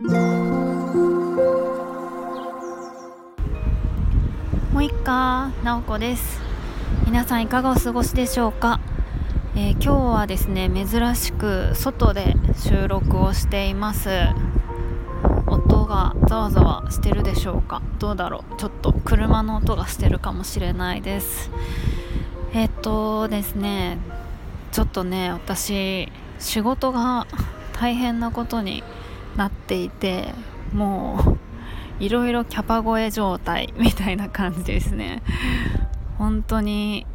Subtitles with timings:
[0.00, 0.10] も
[4.78, 6.40] ういっかなおこです。
[7.04, 8.78] 皆さんいかがお過ごしでしょうか、
[9.56, 14.08] えー、今日はですね珍しく外で収録をしています。
[15.48, 17.82] 音がざわざわしてるでしょうか？
[17.98, 18.56] どうだろう？
[18.56, 21.50] ちょっと車の音がしてるかもしれないです。
[22.52, 23.98] えっ、とですね
[24.70, 26.08] ちょっとね私
[26.38, 27.26] 仕事が
[27.72, 28.84] 大変なことに
[29.38, 30.34] なっていて
[30.74, 31.38] もう
[32.04, 35.22] いろいろキャパ超え状態みたいな感じですね。
[36.18, 37.06] 本当に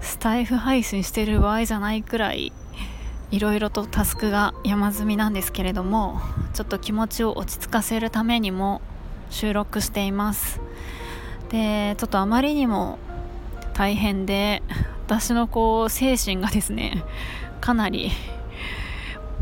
[0.00, 2.52] スタイフ配信してる場合じゃないくらい
[3.32, 6.20] いろいろとタスクが山積みなんですけれども
[6.54, 8.80] ちょっと気持ちを落ち着かせるためにも
[9.30, 10.60] 収録しています。
[11.50, 12.98] でちょっとあまりにも
[13.74, 14.62] 大変で
[15.06, 17.04] 私のこう精神がですね
[17.60, 18.10] かなり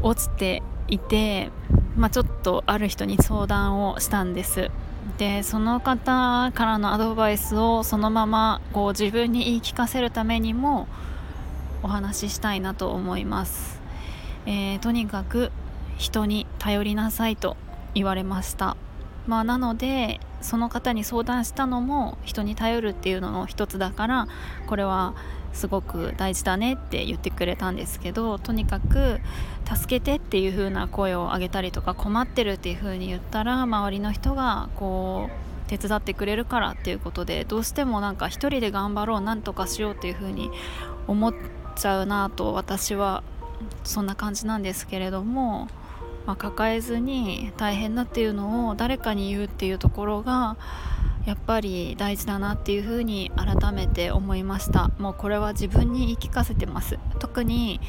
[0.03, 1.51] 落ちていて
[1.97, 4.71] まあ、ちょっとある人に相談をしたんです。
[5.19, 10.89] でその方からのアドバイスをそのままこう自分に言い聞かせるためにも
[11.83, 13.81] お話ししたいなと思います、
[14.47, 15.53] えー、とにかく
[15.97, 17.57] 人に頼りなさいと
[17.95, 18.77] 言われました。
[19.27, 24.29] まあ、なのでその方に相談したのも人に頼るっていうのの一つだから
[24.67, 25.15] これは
[25.53, 29.21] すごく大事だねって言ってくれたんですけどとにかく
[29.65, 40.51] 助けてっていう風な声を上げたりとか困ってるっていう風に言ったら周りの人がこう手伝ってくれるからっていうことでどうしてもなんか一人で頑張ろうなんとかしようっていう風に
[41.07, 41.35] 思っ
[41.77, 43.23] ちゃうなと私は
[43.85, 45.69] そんな感じなんですけれども、
[46.27, 50.57] まあ、抱えずに大変だっていうのを誰かに言うっていうところが
[51.27, 54.91] やっぱり大事だなっていうふうに改めて思いました。
[54.99, 56.99] もうこれは自分に言い聞かせてます。
[57.19, 57.81] 特に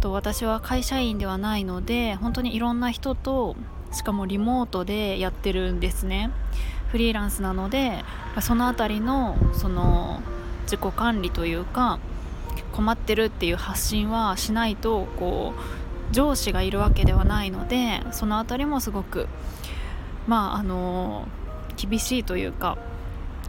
[0.00, 3.56] と私は会社員ではないので本当にいろんな人と
[3.92, 6.30] しかもリモートでやってるんですね。
[6.88, 8.04] フリーランスなので
[8.42, 10.20] その辺りのその
[10.64, 12.00] 自己管理というか
[12.72, 19.28] 困ってるっていう発信はしないとこう上司がいるわけではないのでその辺りもすごく
[20.26, 21.26] まああの
[21.76, 22.78] 厳しいというか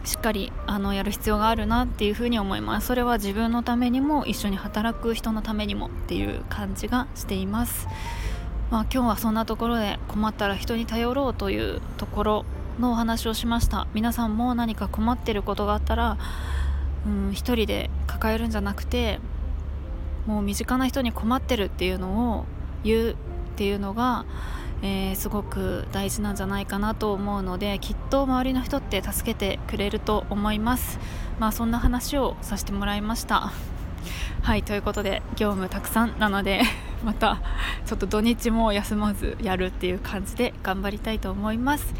[0.03, 2.87] しっかりあのやる必要があるなっていうふうに思います。
[2.87, 7.87] それは自分のためにも一緒に働く人のためにもっていう感じがしています。
[8.69, 12.45] まあ、今日はそんなところで困ったら人に頼ろうというところ
[12.79, 13.87] のお話をしました。
[13.93, 16.17] 皆さんも何か困ってることがあったら
[17.05, 19.19] うん一人で抱えるんじゃなくて
[20.25, 22.45] もう身近な人に困ってるっていうのを
[22.83, 23.15] 言うっ
[23.55, 24.25] ていうのが
[24.85, 30.99] えー、すごく大事なんじゃないかなと思うのできっと周りの人って助けてくれると思います。
[31.39, 33.53] まあそんな話をさせてもらいました。
[34.41, 36.63] はいということで業務たくさんなので
[37.05, 37.39] また
[37.85, 41.93] ちょっと土日も休まずやるっていう感じで頑張りたいと思います。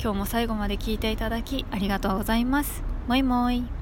[0.00, 2.84] 今日も最後まで聞いていただきありがとうございます。
[3.08, 3.77] もいもい。